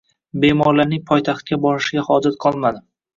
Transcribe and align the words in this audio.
Bemorlarning 0.43 1.03
poytaxtga 1.11 1.57
borishiga 1.65 2.05
hojat 2.09 2.39
qolmadi 2.47 2.83